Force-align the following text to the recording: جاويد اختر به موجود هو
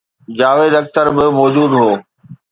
جاويد 0.37 0.73
اختر 0.79 1.07
به 1.15 1.25
موجود 1.39 1.71
هو 1.79 1.91